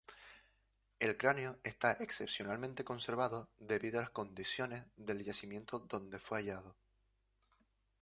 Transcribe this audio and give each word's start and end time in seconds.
El 0.97 1.15
cráneo 1.15 1.59
está 1.63 1.91
excepcionalmente 1.91 2.83
conservado 2.83 3.51
debido 3.59 3.99
a 3.99 4.01
las 4.01 4.09
condiciones 4.09 4.81
del 4.95 5.23
yacimiento 5.23 5.77
donde 5.77 6.17
fue 6.17 6.39
hallado. 6.39 6.75